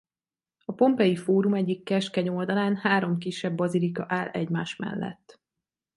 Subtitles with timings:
[0.65, 5.41] A pompeii fórum egyik keskeny oldalán három kisebb bazilika áll egymás mellett.